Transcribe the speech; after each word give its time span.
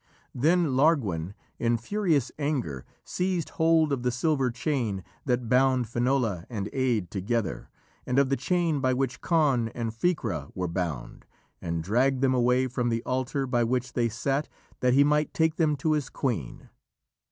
Then 0.33 0.75
Larguen, 0.75 1.35
in 1.59 1.77
furious 1.77 2.31
anger, 2.39 2.85
seized 3.03 3.49
hold 3.49 3.93
of 3.93 4.01
the 4.01 4.09
silver 4.09 4.49
chain 4.49 5.03
that 5.25 5.47
bound 5.47 5.87
Finola 5.87 6.43
and 6.49 6.67
Aed 6.73 7.11
together, 7.11 7.69
and 8.07 8.17
of 8.17 8.29
the 8.29 8.35
chain 8.35 8.79
by 8.79 8.95
which 8.95 9.21
Conn 9.21 9.67
and 9.75 9.91
Ficra 9.91 10.49
were 10.55 10.67
bound, 10.67 11.27
and 11.61 11.83
dragged 11.83 12.21
them 12.21 12.33
away 12.33 12.65
from 12.65 12.89
the 12.89 13.03
altar 13.03 13.45
by 13.45 13.63
which 13.63 13.93
they 13.93 14.09
sat, 14.09 14.49
that 14.79 14.95
he 14.95 15.03
might 15.03 15.35
take 15.35 15.57
them 15.57 15.75
to 15.75 15.91
his 15.91 16.09
queen. 16.09 16.69